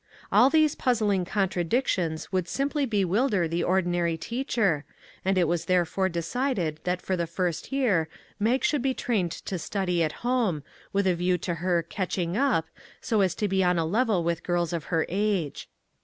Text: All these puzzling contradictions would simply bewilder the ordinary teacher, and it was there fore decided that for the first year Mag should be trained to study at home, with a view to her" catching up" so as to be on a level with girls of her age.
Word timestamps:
All 0.31 0.49
these 0.49 0.73
puzzling 0.73 1.25
contradictions 1.25 2.31
would 2.31 2.47
simply 2.47 2.87
bewilder 2.87 3.47
the 3.47 3.63
ordinary 3.63 4.17
teacher, 4.17 4.83
and 5.23 5.37
it 5.37 5.47
was 5.47 5.65
there 5.65 5.85
fore 5.85 6.09
decided 6.09 6.79
that 6.85 7.03
for 7.03 7.15
the 7.15 7.27
first 7.27 7.71
year 7.71 8.09
Mag 8.39 8.63
should 8.63 8.81
be 8.81 8.95
trained 8.95 9.29
to 9.31 9.59
study 9.59 10.01
at 10.01 10.11
home, 10.25 10.63
with 10.91 11.05
a 11.05 11.13
view 11.13 11.37
to 11.45 11.53
her" 11.53 11.83
catching 11.83 12.35
up" 12.35 12.65
so 13.09 13.21
as 13.21 13.35
to 13.35 13.47
be 13.47 13.63
on 13.63 13.77
a 13.77 13.85
level 13.85 14.23
with 14.23 14.41
girls 14.41 14.73
of 14.73 14.85
her 14.85 15.05
age. 15.07 15.69